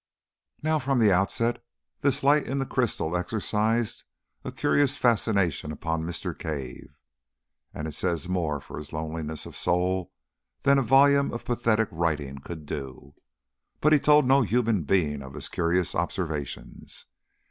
[0.63, 1.63] Now, from the outset
[1.99, 4.01] this light in the crystal exercised
[4.43, 6.35] a curious fascination upon Mr.
[6.35, 6.97] Cave.
[7.71, 10.11] And it says more for his loneliness of soul
[10.63, 13.13] than a volume of pathetic writing could do,
[13.81, 17.05] that he told no human being of his curious observations.